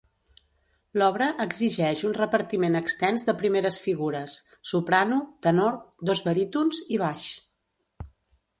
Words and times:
L'obra 0.99 1.25
exigeix 1.43 2.01
un 2.07 2.15
repartiment 2.19 2.79
extens 2.79 3.27
de 3.27 3.35
primeres 3.41 3.77
figures: 3.83 4.37
soprano, 4.73 5.19
tenor, 5.47 5.77
dos 6.11 6.27
barítons 6.31 6.81
i 6.97 7.01
baix. 7.07 7.27